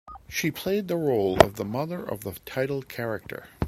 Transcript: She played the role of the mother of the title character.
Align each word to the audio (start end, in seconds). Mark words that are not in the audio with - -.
She 0.27 0.49
played 0.49 0.87
the 0.87 0.97
role 0.97 1.39
of 1.43 1.57
the 1.57 1.63
mother 1.63 2.01
of 2.03 2.21
the 2.21 2.31
title 2.43 2.81
character. 2.81 3.49